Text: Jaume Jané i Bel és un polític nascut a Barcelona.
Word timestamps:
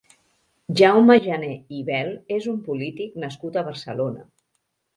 Jaume 0.79 1.17
Jané 1.25 1.49
i 1.79 1.83
Bel 1.91 2.11
és 2.39 2.49
un 2.55 2.59
polític 2.71 3.23
nascut 3.27 3.61
a 3.63 3.67
Barcelona. 3.71 4.29